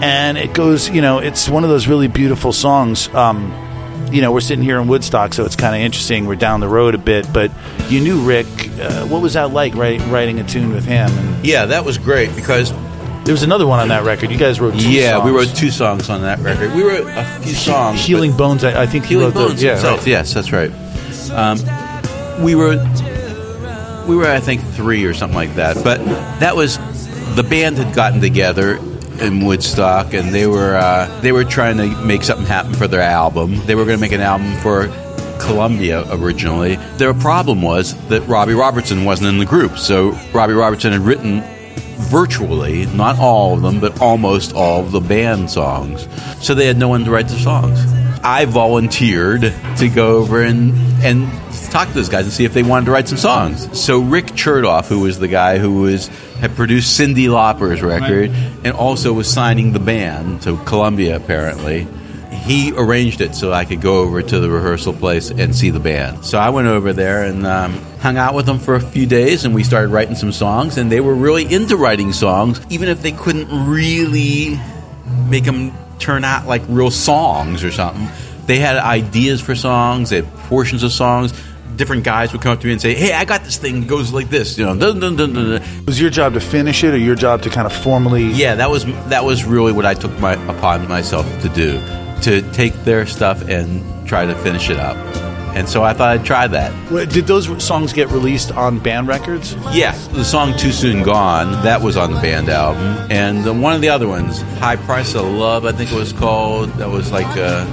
And 0.04 0.36
it 0.38 0.52
goes. 0.52 0.88
You 0.90 1.00
know, 1.00 1.18
it's 1.18 1.48
one 1.48 1.64
of 1.64 1.70
those 1.70 1.86
really 1.88 2.08
beautiful 2.08 2.52
songs. 2.52 3.08
Um, 3.14 3.52
you 4.12 4.20
know, 4.20 4.30
we're 4.32 4.40
sitting 4.42 4.62
here 4.62 4.78
in 4.78 4.86
Woodstock, 4.86 5.32
so 5.34 5.44
it's 5.44 5.56
kind 5.56 5.74
of 5.74 5.80
interesting. 5.80 6.26
We're 6.26 6.36
down 6.36 6.60
the 6.60 6.68
road 6.68 6.94
a 6.94 6.98
bit, 6.98 7.26
but 7.32 7.50
you 7.88 8.00
knew 8.00 8.20
Rick. 8.20 8.46
Uh, 8.78 9.06
what 9.06 9.22
was 9.22 9.32
that 9.32 9.50
like, 9.52 9.74
writing, 9.74 10.08
writing 10.10 10.38
a 10.40 10.44
tune 10.44 10.72
with 10.72 10.84
him? 10.84 11.10
And 11.10 11.44
Yeah, 11.46 11.66
that 11.66 11.84
was 11.84 11.96
great 11.98 12.34
because 12.36 12.70
there 13.24 13.32
was 13.32 13.42
another 13.42 13.66
one 13.66 13.80
on 13.80 13.88
that 13.88 14.04
record. 14.04 14.30
You 14.30 14.36
guys 14.38 14.60
wrote 14.60 14.74
two 14.78 14.92
yeah, 14.92 15.24
we 15.24 15.30
wrote 15.30 15.48
two 15.56 15.70
songs 15.70 16.10
on 16.10 16.20
that 16.22 16.38
record. 16.40 16.74
We 16.74 16.82
wrote 16.84 17.06
a 17.08 17.24
few 17.42 17.54
songs. 17.54 17.98
but- 17.98 18.06
Healing 18.06 18.36
Bones. 18.36 18.62
I, 18.62 18.82
I 18.82 18.86
think 18.86 19.04
he 19.04 19.14
Healing 19.14 19.26
wrote 19.32 19.48
Bones 19.48 19.60
the, 19.60 19.66
yeah, 19.66 19.72
himself. 19.72 20.00
right. 20.00 20.06
Yes, 20.08 20.34
that's 20.34 20.52
right. 20.52 20.70
Um, 21.32 21.58
we 22.44 22.54
were 22.54 22.76
we 24.06 24.14
were 24.16 24.30
I 24.30 24.38
think 24.40 24.60
three 24.74 25.04
or 25.06 25.14
something 25.14 25.36
like 25.36 25.54
that. 25.54 25.82
But 25.82 25.98
that 26.40 26.54
was 26.54 26.78
the 27.34 27.42
band 27.42 27.78
had 27.78 27.94
gotten 27.96 28.20
together 28.20 28.78
in 29.20 29.44
Woodstock, 29.44 30.14
and 30.14 30.34
they 30.34 30.46
were 30.46 30.76
uh, 30.76 31.20
they 31.20 31.32
were 31.32 31.44
trying 31.44 31.76
to 31.78 31.86
make 32.04 32.22
something 32.22 32.46
happen 32.46 32.74
for 32.74 32.88
their 32.88 33.02
album. 33.02 33.56
They 33.66 33.74
were 33.74 33.84
going 33.84 33.96
to 33.96 34.00
make 34.00 34.12
an 34.12 34.20
album 34.20 34.54
for 34.58 34.88
Columbia 35.40 36.04
originally. 36.10 36.76
Their 36.96 37.14
problem 37.14 37.62
was 37.62 37.94
that 38.08 38.22
Robbie 38.22 38.54
Robertson 38.54 39.04
wasn't 39.04 39.28
in 39.28 39.38
the 39.38 39.46
group, 39.46 39.78
so 39.78 40.10
Robbie 40.32 40.54
Robertson 40.54 40.92
had 40.92 41.02
written 41.02 41.42
virtually, 42.10 42.86
not 42.86 43.18
all 43.18 43.54
of 43.54 43.62
them, 43.62 43.80
but 43.80 44.00
almost 44.00 44.54
all 44.54 44.80
of 44.80 44.92
the 44.92 45.00
band 45.00 45.50
songs. 45.50 46.08
So 46.40 46.54
they 46.54 46.66
had 46.66 46.76
no 46.76 46.88
one 46.88 47.04
to 47.04 47.10
write 47.10 47.28
the 47.28 47.38
songs. 47.38 47.78
I 48.22 48.46
volunteered 48.46 49.52
to 49.78 49.88
go 49.88 50.16
over 50.16 50.42
and 50.42 50.72
and 51.04 51.28
talk 51.70 51.88
to 51.88 51.94
those 51.94 52.08
guys 52.08 52.24
and 52.24 52.32
see 52.32 52.44
if 52.44 52.54
they 52.54 52.62
wanted 52.62 52.86
to 52.86 52.92
write 52.92 53.08
some 53.08 53.18
songs. 53.18 53.78
So 53.78 54.00
Rick 54.00 54.26
Chertoff, 54.26 54.86
who 54.86 55.00
was 55.00 55.18
the 55.18 55.28
guy 55.28 55.58
who 55.58 55.82
was 55.82 56.08
had 56.44 56.54
produced 56.56 57.00
Cyndi 57.00 57.30
Lauper's 57.30 57.80
record 57.80 58.30
and 58.64 58.74
also 58.74 59.14
was 59.14 59.32
signing 59.32 59.72
the 59.72 59.78
band 59.78 60.42
to 60.42 60.58
Columbia 60.64 61.16
apparently. 61.16 61.86
He 62.30 62.70
arranged 62.76 63.22
it 63.22 63.34
so 63.34 63.50
I 63.50 63.64
could 63.64 63.80
go 63.80 64.00
over 64.02 64.20
to 64.20 64.40
the 64.40 64.50
rehearsal 64.50 64.92
place 64.92 65.30
and 65.30 65.56
see 65.56 65.70
the 65.70 65.80
band. 65.80 66.22
So 66.22 66.36
I 66.36 66.50
went 66.50 66.68
over 66.68 66.92
there 66.92 67.24
and 67.24 67.46
um, 67.46 67.72
hung 68.00 68.18
out 68.18 68.34
with 68.34 68.44
them 68.44 68.58
for 68.58 68.74
a 68.74 68.80
few 68.80 69.06
days, 69.06 69.46
and 69.46 69.54
we 69.54 69.64
started 69.64 69.88
writing 69.88 70.16
some 70.16 70.32
songs. 70.32 70.76
And 70.76 70.92
they 70.92 71.00
were 71.00 71.14
really 71.14 71.50
into 71.50 71.78
writing 71.78 72.12
songs, 72.12 72.60
even 72.68 72.90
if 72.90 73.00
they 73.00 73.12
couldn't 73.12 73.48
really 73.70 74.60
make 75.30 75.44
them 75.44 75.72
turn 75.98 76.24
out 76.24 76.46
like 76.46 76.60
real 76.68 76.90
songs 76.90 77.64
or 77.64 77.70
something. 77.70 78.06
They 78.44 78.58
had 78.58 78.76
ideas 78.76 79.40
for 79.40 79.54
songs, 79.54 80.10
they 80.10 80.16
had 80.16 80.34
portions 80.50 80.82
of 80.82 80.92
songs. 80.92 81.32
Different 81.76 82.04
guys 82.04 82.32
would 82.32 82.40
come 82.40 82.52
up 82.52 82.60
to 82.60 82.66
me 82.66 82.72
and 82.72 82.80
say, 82.80 82.94
"Hey, 82.94 83.12
I 83.12 83.24
got 83.24 83.44
this 83.44 83.56
thing. 83.56 83.82
It 83.82 83.88
goes 83.88 84.12
like 84.12 84.30
this." 84.30 84.56
You 84.56 84.66
know, 84.66 84.76
dun, 84.76 85.00
dun, 85.00 85.16
dun, 85.16 85.32
dun, 85.32 85.50
dun. 85.58 85.62
Was 85.86 86.00
your 86.00 86.10
job 86.10 86.34
to 86.34 86.40
finish 86.40 86.84
it, 86.84 86.94
or 86.94 86.98
your 86.98 87.16
job 87.16 87.42
to 87.42 87.50
kind 87.50 87.66
of 87.66 87.72
formally? 87.72 88.26
Yeah, 88.26 88.54
that 88.56 88.70
was 88.70 88.84
that 89.08 89.24
was 89.24 89.44
really 89.44 89.72
what 89.72 89.84
I 89.84 89.94
took 89.94 90.16
my 90.20 90.34
upon 90.48 90.88
myself 90.88 91.26
to 91.42 91.48
do, 91.48 91.80
to 92.22 92.42
take 92.52 92.74
their 92.84 93.06
stuff 93.06 93.42
and 93.48 93.82
try 94.06 94.24
to 94.26 94.34
finish 94.36 94.70
it 94.70 94.78
up. 94.78 94.96
And 95.56 95.68
so 95.68 95.84
I 95.84 95.92
thought 95.92 96.08
I'd 96.08 96.24
try 96.24 96.48
that. 96.48 96.72
Did 97.10 97.28
those 97.28 97.46
songs 97.62 97.92
get 97.92 98.08
released 98.10 98.50
on 98.50 98.80
band 98.80 99.06
records? 99.06 99.54
Yes, 99.72 100.08
the 100.08 100.24
song 100.24 100.56
"Too 100.56 100.72
Soon 100.72 101.02
Gone" 101.04 101.50
that 101.62 101.80
was 101.80 101.96
on 101.96 102.12
the 102.12 102.20
band 102.20 102.48
album, 102.48 102.82
and 103.10 103.62
one 103.62 103.72
of 103.72 103.80
the 103.80 103.88
other 103.88 104.08
ones, 104.08 104.42
"High 104.58 104.76
Price 104.76 105.14
of 105.14 105.24
Love," 105.26 105.64
I 105.64 105.72
think 105.72 105.92
it 105.92 105.96
was 105.96 106.12
called. 106.12 106.72
That 106.78 106.90
was 106.90 107.12
like, 107.12 107.36
uh, 107.36 107.64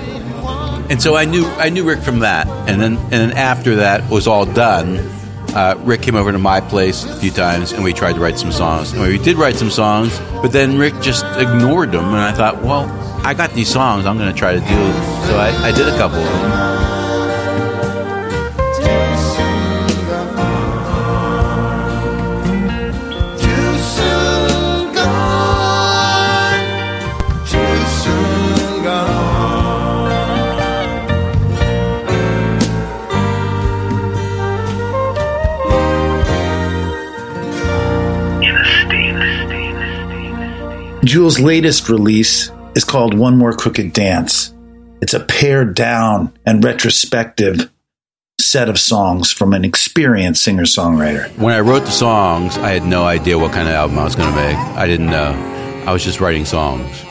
and 0.91 1.01
so 1.01 1.15
I 1.15 1.23
knew 1.23 1.45
I 1.45 1.69
knew 1.69 1.85
Rick 1.85 2.01
from 2.01 2.19
that, 2.19 2.47
and 2.69 2.81
then 2.81 2.97
and 2.97 3.11
then 3.11 3.31
after 3.31 3.77
that 3.77 4.09
was 4.09 4.27
all 4.27 4.45
done. 4.45 4.97
Uh, 5.53 5.75
Rick 5.79 6.03
came 6.03 6.15
over 6.15 6.31
to 6.31 6.37
my 6.37 6.61
place 6.61 7.03
a 7.03 7.15
few 7.17 7.31
times, 7.31 7.73
and 7.73 7.83
we 7.83 7.91
tried 7.91 8.13
to 8.13 8.21
write 8.21 8.39
some 8.39 8.53
songs. 8.53 8.93
And 8.93 9.01
we 9.01 9.17
did 9.17 9.35
write 9.35 9.55
some 9.55 9.69
songs, 9.69 10.17
but 10.41 10.53
then 10.53 10.77
Rick 10.77 11.01
just 11.01 11.25
ignored 11.37 11.91
them, 11.91 12.05
and 12.05 12.15
I 12.15 12.31
thought, 12.31 12.63
well, 12.63 12.89
I 13.25 13.33
got 13.33 13.53
these 13.53 13.67
songs, 13.67 14.05
I'm 14.05 14.17
going 14.17 14.31
to 14.31 14.37
try 14.37 14.53
to 14.53 14.59
do 14.59 14.65
them. 14.65 15.27
So 15.27 15.37
I, 15.37 15.49
I 15.67 15.71
did 15.73 15.89
a 15.89 15.97
couple 15.97 16.19
of 16.19 16.23
them. 16.23 16.80
A 41.39 41.43
latest 41.43 41.87
release 41.87 42.51
is 42.75 42.83
called 42.83 43.13
One 43.13 43.37
More 43.37 43.53
Crooked 43.53 43.93
Dance. 43.93 44.53
It's 45.01 45.13
a 45.13 45.19
pared 45.19 45.75
down 45.75 46.37
and 46.45 46.63
retrospective 46.63 47.69
set 48.39 48.67
of 48.67 48.79
songs 48.79 49.31
from 49.31 49.53
an 49.53 49.63
experienced 49.63 50.43
singer 50.43 50.63
songwriter. 50.63 51.29
When 51.37 51.53
I 51.53 51.61
wrote 51.61 51.85
the 51.85 51.91
songs, 51.91 52.57
I 52.57 52.71
had 52.71 52.83
no 52.83 53.05
idea 53.05 53.37
what 53.37 53.53
kind 53.53 53.67
of 53.67 53.73
album 53.73 53.99
I 53.99 54.03
was 54.03 54.15
going 54.15 54.29
to 54.29 54.35
make. 54.35 54.55
I 54.55 54.87
didn't 54.87 55.09
know. 55.09 55.83
I 55.85 55.93
was 55.93 56.03
just 56.03 56.19
writing 56.19 56.45
songs. 56.45 57.03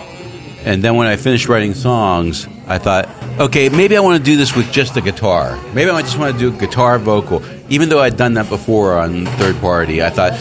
And 0.65 0.85
then 0.85 0.97
when 0.97 1.07
I 1.07 1.17
finished 1.17 1.49
writing 1.49 1.73
songs, 1.73 2.47
I 2.67 2.79
thought, 2.79 3.09
okay, 3.39 3.69
maybe 3.71 3.97
I 3.97 4.01
want 4.01 4.19
to 4.19 4.25
do 4.25 4.37
this 4.37 4.55
with 4.55 4.71
just 4.71 4.97
a 4.97 5.01
guitar. 5.01 5.59
Maybe 5.73 5.91
I 5.91 6.03
just 6.03 6.19
want 6.19 6.39
to 6.39 6.39
do 6.39 6.59
guitar 6.59 6.99
vocal. 6.99 7.43
Even 7.71 7.89
though 7.89 8.01
I'd 8.01 8.17
done 8.17 8.35
that 8.35 8.49
before 8.49 8.99
on 8.99 9.27
third 9.27 9.57
party, 9.61 10.03
I 10.03 10.11
thought 10.11 10.33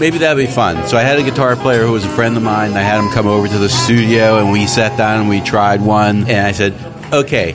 maybe 0.00 0.18
that'd 0.18 0.36
be 0.36 0.52
fun. 0.52 0.86
So 0.88 0.96
I 0.96 1.02
had 1.02 1.18
a 1.18 1.22
guitar 1.22 1.54
player 1.54 1.86
who 1.86 1.92
was 1.92 2.04
a 2.04 2.08
friend 2.08 2.36
of 2.36 2.42
mine. 2.42 2.72
I 2.72 2.82
had 2.82 2.98
him 2.98 3.10
come 3.10 3.28
over 3.28 3.46
to 3.46 3.58
the 3.58 3.68
studio, 3.68 4.38
and 4.38 4.50
we 4.50 4.66
sat 4.66 4.98
down 4.98 5.20
and 5.20 5.28
we 5.28 5.40
tried 5.40 5.80
one. 5.80 6.28
And 6.28 6.46
I 6.46 6.50
said, 6.50 6.74
okay, 7.12 7.52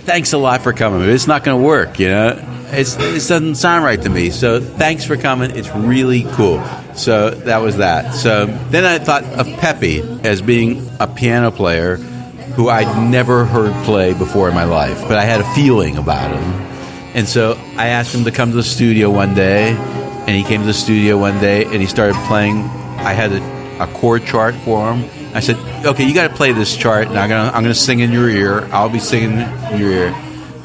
thanks 0.00 0.32
a 0.32 0.38
lot 0.38 0.62
for 0.62 0.72
coming, 0.72 1.08
it's 1.08 1.26
not 1.26 1.44
going 1.44 1.60
to 1.60 1.66
work, 1.66 1.98
you 1.98 2.08
know? 2.08 2.48
It's, 2.74 2.96
it 2.96 3.28
doesn't 3.28 3.56
sound 3.56 3.84
right 3.84 4.00
to 4.00 4.08
me. 4.08 4.30
So 4.30 4.58
thanks 4.58 5.04
for 5.04 5.18
coming. 5.18 5.50
It's 5.50 5.68
really 5.74 6.24
cool. 6.32 6.64
So 6.94 7.28
that 7.30 7.58
was 7.58 7.76
that. 7.76 8.14
So 8.14 8.46
then 8.46 8.86
I 8.86 8.98
thought 8.98 9.24
of 9.24 9.46
Pepe 9.58 10.00
as 10.24 10.40
being 10.40 10.88
a 10.98 11.06
piano 11.06 11.50
player 11.50 11.96
who 11.96 12.70
I'd 12.70 13.10
never 13.10 13.44
heard 13.44 13.74
play 13.84 14.14
before 14.14 14.48
in 14.48 14.54
my 14.54 14.64
life, 14.64 15.02
but 15.02 15.18
I 15.18 15.24
had 15.24 15.42
a 15.42 15.54
feeling 15.54 15.98
about 15.98 16.30
him. 16.34 16.71
And 17.14 17.28
so 17.28 17.58
I 17.76 17.88
asked 17.88 18.14
him 18.14 18.24
to 18.24 18.30
come 18.30 18.50
to 18.50 18.56
the 18.56 18.62
studio 18.62 19.10
one 19.10 19.34
day, 19.34 19.70
and 19.70 20.30
he 20.30 20.44
came 20.44 20.60
to 20.60 20.66
the 20.66 20.74
studio 20.74 21.18
one 21.18 21.38
day 21.40 21.64
and 21.64 21.74
he 21.74 21.86
started 21.86 22.16
playing. 22.26 22.62
I 22.98 23.12
had 23.12 23.32
a, 23.32 23.82
a 23.82 23.86
chord 23.94 24.24
chart 24.24 24.54
for 24.54 24.92
him. 24.92 25.08
I 25.34 25.40
said, 25.40 25.56
"Okay, 25.84 26.04
you 26.04 26.14
got 26.14 26.28
to 26.28 26.34
play 26.34 26.52
this 26.52 26.76
chart, 26.76 27.08
and 27.08 27.18
I'm 27.18 27.28
gonna 27.28 27.50
I'm 27.50 27.62
gonna 27.62 27.74
sing 27.74 28.00
in 28.00 28.12
your 28.12 28.28
ear. 28.28 28.68
I'll 28.72 28.88
be 28.88 28.98
singing 28.98 29.38
in 29.40 29.80
your 29.80 29.90
ear, 29.90 30.14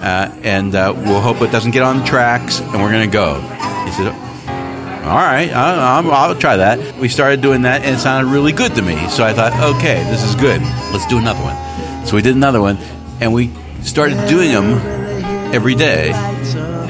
uh, 0.02 0.34
and 0.44 0.74
uh, 0.76 0.94
we'll 0.96 1.22
hope 1.22 1.42
it 1.42 1.52
doesn't 1.52 1.72
get 1.72 1.84
on 1.84 2.00
the 2.00 2.06
tracks, 2.06 2.60
and 2.60 2.74
we're 2.82 2.92
gonna 2.92 3.08
go." 3.08 3.42
He 3.86 3.94
said, 3.94 4.14
all 5.08 5.16
right, 5.16 5.50
I'll, 5.54 6.12
I'll 6.12 6.36
try 6.36 6.58
that. 6.58 6.98
We 6.98 7.08
started 7.08 7.40
doing 7.40 7.62
that, 7.62 7.84
and 7.84 7.96
it 7.96 8.00
sounded 8.00 8.30
really 8.30 8.52
good 8.52 8.76
to 8.76 8.82
me. 8.82 9.08
So 9.08 9.24
I 9.24 9.32
thought, 9.32 9.54
okay, 9.78 10.04
this 10.12 10.22
is 10.22 10.36
good. 10.36 10.62
Let's 10.92 11.08
do 11.08 11.18
another 11.18 11.40
one. 11.42 12.06
So 12.06 12.18
we 12.18 12.22
did 12.22 12.36
another 12.36 12.60
one, 12.60 12.78
and 13.22 13.34
we 13.34 13.54
started 13.84 14.28
doing 14.28 14.52
them 14.52 14.97
every 15.54 15.76
day 15.76 16.12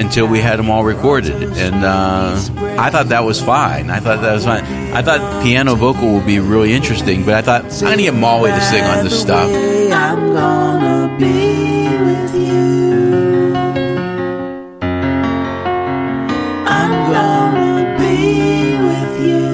until 0.00 0.26
we 0.26 0.40
had 0.40 0.58
them 0.58 0.70
all 0.70 0.84
recorded. 0.84 1.32
And 1.32 1.84
uh, 1.84 2.36
I 2.78 2.90
thought 2.90 3.08
that 3.08 3.24
was 3.24 3.40
fine. 3.42 3.90
I 3.90 4.00
thought 4.00 4.22
that 4.22 4.32
was 4.32 4.44
fine. 4.44 4.64
I 4.92 5.02
thought 5.02 5.42
piano 5.42 5.74
vocal 5.74 6.14
would 6.14 6.26
be 6.26 6.38
really 6.38 6.72
interesting, 6.72 7.24
but 7.24 7.34
I 7.34 7.42
thought 7.42 7.64
I'm 7.64 7.80
gonna 7.90 8.02
get 8.02 8.14
Molly 8.14 8.50
to 8.50 8.60
sing 8.60 8.84
on 8.84 9.04
this 9.04 9.20
stuff. 9.20 9.50
I'm 9.50 10.32
gonna 10.32 11.16
be 11.18 11.88
with 11.98 12.34
you. 12.34 13.54
I'm 16.66 17.12
gonna 17.12 17.96
be 17.98 18.76
with 18.88 19.26
you. 19.26 19.48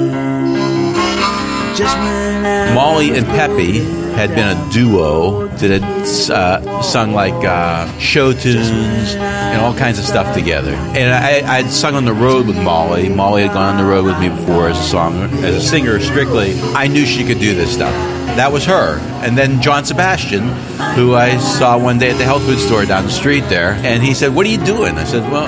Molly 2.75 3.17
and 3.17 3.27
Pepe 3.27 4.04
had 4.15 4.31
been 4.31 4.57
a 4.57 4.73
duo 4.73 5.49
that 5.49 5.71
had 5.71 5.83
uh, 6.31 6.83
sung 6.83 7.13
like 7.13 7.35
uh, 7.45 7.87
show 7.99 8.33
tunes 8.33 9.15
and 9.15 9.61
all 9.61 9.75
kinds 9.75 9.99
of 9.99 10.05
stuff 10.05 10.35
together. 10.35 10.73
And 10.73 11.13
I, 11.13 11.59
I'd 11.59 11.71
sung 11.71 11.95
on 11.95 12.05
the 12.05 12.13
road 12.13 12.47
with 12.47 12.57
Molly. 12.57 13.09
Molly 13.09 13.43
had 13.43 13.53
gone 13.53 13.77
on 13.77 13.85
the 13.85 13.89
road 13.89 14.05
with 14.05 14.19
me 14.21 14.29
before 14.29 14.69
as 14.69 14.79
a 14.79 14.83
song, 14.83 15.23
as 15.45 15.55
a 15.55 15.61
singer 15.61 16.01
strictly. 16.01 16.55
I 16.75 16.87
knew 16.87 17.05
she 17.05 17.25
could 17.25 17.41
do 17.41 17.55
this 17.55 17.73
stuff. 17.73 17.93
That 18.37 18.53
was 18.53 18.65
her. 18.65 18.99
And 19.25 19.37
then 19.37 19.61
John 19.61 19.85
Sebastian, 19.85 20.49
who 20.97 21.15
I 21.15 21.37
saw 21.39 21.79
one 21.79 21.99
day 21.99 22.11
at 22.11 22.19
the 22.19 22.25
health 22.25 22.45
food 22.45 22.59
store 22.59 22.85
down 22.85 23.05
the 23.05 23.11
street 23.11 23.45
there, 23.49 23.73
and 23.85 24.03
he 24.03 24.15
said, 24.15 24.35
"What 24.35 24.47
are 24.47 24.49
you 24.49 24.65
doing?" 24.65 24.97
I 24.97 25.05
said, 25.05 25.31
"Well, 25.31 25.47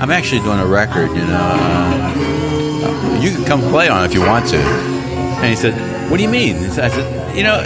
I'm 0.00 0.10
actually 0.10 0.42
doing 0.42 0.58
a 0.58 0.66
record. 0.66 1.08
You 1.10 1.24
know, 1.24 3.18
you 3.22 3.30
can 3.30 3.44
come 3.44 3.60
play 3.60 3.88
on 3.88 4.04
if 4.04 4.12
you 4.12 4.20
want 4.20 4.48
to." 4.48 4.58
And 4.58 5.46
he 5.46 5.56
said, 5.56 5.91
"What 6.12 6.18
do 6.18 6.22
you 6.22 6.28
mean?" 6.28 6.56
I 6.56 6.88
said, 6.88 7.34
"You 7.34 7.42
know, 7.42 7.56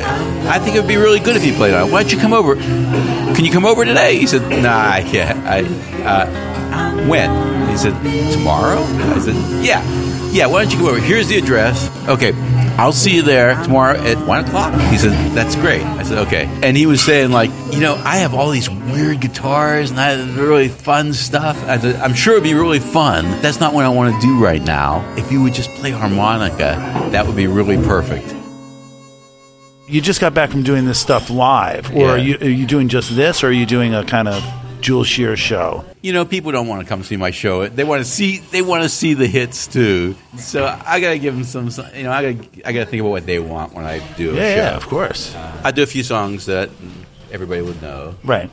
I 0.48 0.60
think 0.60 0.76
it 0.76 0.80
would 0.80 0.88
be 0.88 0.96
really 0.96 1.18
good 1.18 1.34
if 1.34 1.44
you 1.44 1.52
played 1.52 1.74
on 1.74 1.88
it. 1.88 1.92
Why 1.92 2.02
don't 2.02 2.12
you 2.12 2.18
come 2.18 2.32
over? 2.32 2.54
Can 2.54 3.44
you 3.44 3.50
come 3.50 3.66
over 3.66 3.84
today?" 3.84 4.16
He 4.16 4.26
said, 4.26 4.48
"Nah, 4.62 4.88
I 4.88 5.02
can't. 5.02 5.38
I 5.44 5.62
uh, 6.06 7.06
when?" 7.08 7.28
He 7.68 7.76
said, 7.76 7.92
"Tomorrow." 8.32 8.82
I 9.16 9.18
said, 9.18 9.34
"Yeah, 9.64 9.82
yeah. 10.30 10.46
Why 10.46 10.62
don't 10.62 10.70
you 10.70 10.78
come 10.78 10.86
over? 10.86 11.00
Here's 11.00 11.26
the 11.26 11.38
address. 11.38 11.90
Okay, 12.08 12.32
I'll 12.78 12.92
see 12.92 13.14
you 13.14 13.22
there 13.22 13.54
tomorrow 13.64 13.96
at 13.96 14.18
one 14.26 14.44
o'clock. 14.44 14.78
He 14.90 14.98
said, 14.98 15.12
That's 15.34 15.56
great. 15.56 15.82
I 15.82 16.02
said, 16.02 16.18
Okay. 16.26 16.44
And 16.62 16.76
he 16.76 16.84
was 16.84 17.02
saying, 17.02 17.30
like, 17.30 17.50
you 17.72 17.80
know, 17.80 17.94
I 17.94 18.16
have 18.18 18.34
all 18.34 18.50
these 18.50 18.68
weird 18.68 19.20
guitars 19.20 19.90
and 19.90 19.98
I 19.98 20.10
have 20.10 20.36
really 20.36 20.68
fun 20.68 21.14
stuff. 21.14 21.56
I 21.64 21.78
said, 21.78 21.96
I'm 21.96 22.12
sure 22.12 22.34
it'd 22.34 22.44
be 22.44 22.52
really 22.52 22.80
fun. 22.80 23.24
That's 23.40 23.60
not 23.60 23.72
what 23.72 23.86
I 23.86 23.88
want 23.88 24.14
to 24.14 24.20
do 24.20 24.38
right 24.38 24.62
now. 24.62 25.10
If 25.16 25.32
you 25.32 25.42
would 25.42 25.54
just 25.54 25.70
play 25.70 25.90
harmonica, 25.90 27.08
that 27.12 27.26
would 27.26 27.36
be 27.36 27.46
really 27.46 27.78
perfect. 27.78 28.35
You 29.88 30.00
just 30.00 30.20
got 30.20 30.34
back 30.34 30.50
from 30.50 30.62
doing 30.64 30.84
this 30.84 30.98
stuff 31.00 31.30
live, 31.30 31.90
or 31.94 31.98
Yeah. 31.98 32.10
are, 32.12 32.18
you, 32.18 32.36
are 32.40 32.48
you 32.48 32.66
doing 32.66 32.88
just 32.88 33.14
this, 33.14 33.44
or 33.44 33.48
are 33.48 33.52
you 33.52 33.66
doing 33.66 33.94
a 33.94 34.02
kind 34.04 34.26
of 34.26 34.44
Jules 34.80 35.06
Shear 35.06 35.36
show? 35.36 35.84
You 36.02 36.12
know, 36.12 36.24
people 36.24 36.50
don't 36.50 36.66
want 36.66 36.82
to 36.82 36.88
come 36.88 37.04
see 37.04 37.16
my 37.16 37.30
show. 37.30 37.68
They 37.68 37.84
want 37.84 38.04
to 38.04 38.08
see. 38.10 38.38
They 38.38 38.62
want 38.62 38.82
to 38.82 38.88
see 38.88 39.14
the 39.14 39.26
hits 39.28 39.66
too. 39.68 40.16
So 40.38 40.64
I 40.84 41.00
gotta 41.00 41.18
give 41.18 41.34
them 41.34 41.44
some. 41.44 41.70
some- 41.70 41.86
You 41.94 42.02
know, 42.04 42.10
I 42.12 42.32
gotta. 42.32 42.48
I 42.68 42.72
gotta 42.72 42.86
think 42.86 43.00
about 43.00 43.10
what 43.10 43.26
they 43.26 43.38
want 43.38 43.74
when 43.74 43.84
I 43.84 44.00
do 44.16 44.30
a 44.32 44.34
Yeah, 44.34 44.40
show. 44.40 44.56
yeah, 44.56 44.76
of 44.76 44.86
course. 44.88 45.34
I 45.62 45.70
do 45.70 45.82
a 45.82 45.86
few 45.86 46.02
songs 46.02 46.46
that 46.46 46.68
everybody 47.32 47.62
would 47.62 47.80
know. 47.80 48.16
Right. 48.24 48.50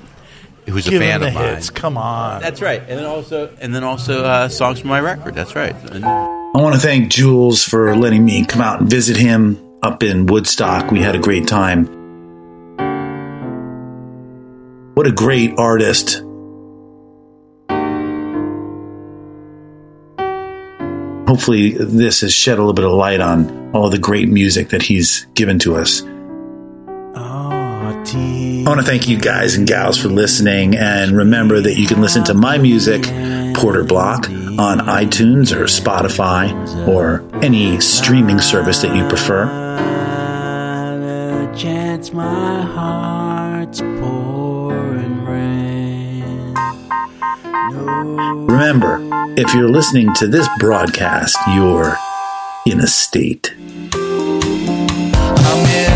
Who's 0.67 0.87
a 0.87 0.91
fan 0.91 1.01
him 1.01 1.27
of 1.27 1.33
the 1.33 1.39
mine? 1.39 1.55
hits. 1.55 1.69
Come 1.71 1.97
on. 1.97 2.41
That's 2.41 2.61
right. 2.61 2.79
And 2.87 2.97
then 2.99 3.05
also, 3.05 3.49
and 3.59 3.73
then 3.75 3.83
also 3.83 4.23
uh, 4.23 4.47
songs 4.49 4.79
from 4.79 4.89
my 4.89 4.99
record. 5.01 5.35
That's 5.35 5.55
right. 5.55 5.75
And 5.91 6.05
I 6.05 6.51
want 6.61 6.75
to 6.75 6.79
thank 6.81 7.11
Jules 7.11 7.63
for 7.63 7.95
letting 7.97 8.23
me 8.23 8.45
come 8.45 8.61
out 8.61 8.79
and 8.79 8.89
visit 8.89 9.17
him 9.17 9.59
up 9.83 10.01
in 10.01 10.25
Woodstock. 10.25 10.91
We 10.91 11.01
had 11.01 11.15
a 11.15 11.19
great 11.19 11.47
time. 11.47 11.85
What 14.95 15.05
a 15.07 15.11
great 15.11 15.53
artist. 15.57 16.23
Hopefully, 21.27 21.71
this 21.71 22.21
has 22.21 22.33
shed 22.33 22.57
a 22.57 22.61
little 22.61 22.73
bit 22.73 22.85
of 22.85 22.91
light 22.91 23.19
on 23.19 23.71
all 23.73 23.89
the 23.89 23.97
great 23.97 24.29
music 24.29 24.69
that 24.69 24.83
he's 24.83 25.25
given 25.33 25.59
to 25.59 25.75
us. 25.75 26.03
I 27.15 28.65
want 28.65 28.79
to 28.79 28.85
thank 28.85 29.09
you 29.09 29.19
guys 29.19 29.55
and 29.55 29.67
gals 29.67 29.97
for 29.97 30.07
listening. 30.07 30.77
And 30.77 31.17
remember 31.17 31.59
that 31.59 31.75
you 31.75 31.87
can 31.87 32.01
listen 32.01 32.23
to 32.25 32.33
my 32.33 32.57
music, 32.57 33.03
Porter 33.55 33.83
Block, 33.83 34.29
on 34.29 34.79
iTunes 34.79 35.51
or 35.55 35.65
Spotify 35.65 36.87
or 36.87 37.23
any 37.43 37.79
streaming 37.81 38.39
service 38.39 38.81
that 38.81 38.95
you 38.95 39.07
prefer. 39.07 39.62
Chance 41.93 42.11
my 42.11 42.61
heart's 42.63 43.79
pouring 43.81 45.23
rain. 45.23 46.55
Remember, 48.47 48.97
if 49.37 49.53
you're 49.53 49.69
listening 49.69 50.11
to 50.15 50.25
this 50.25 50.49
broadcast, 50.57 51.37
you're 51.53 51.95
in 52.65 52.79
a 52.79 52.87
state. 52.87 53.53
I'm 53.93 53.99
in 55.67 55.67
a 55.67 55.69
state 55.75 55.92